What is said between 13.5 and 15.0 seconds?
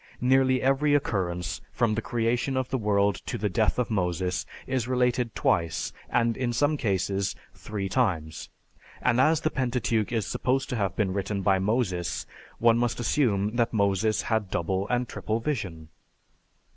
that Moses had double